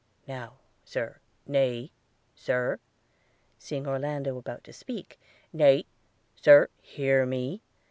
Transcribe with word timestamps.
Now, 0.27 0.53
Sir– 0.83 1.19
Nay, 1.59 1.91
Sir– 2.33 2.79
(seeing 3.59 3.85
Orlando 3.85 4.35
about 4.35 4.63
to 4.63 4.73
speak)– 4.73 5.21
nay, 5.53 5.85
Sir, 6.35 6.69
hear 6.81 7.23
me! 7.27 7.61